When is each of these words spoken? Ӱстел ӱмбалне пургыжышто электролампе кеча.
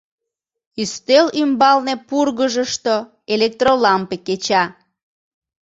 Ӱстел 0.81 1.25
ӱмбалне 1.41 1.95
пургыжышто 2.07 2.95
электролампе 3.33 4.17
кеча. 4.25 4.63